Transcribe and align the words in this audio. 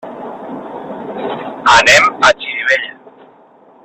Anem 1.77 2.09
a 2.25 2.31
Xirivella. 2.39 2.97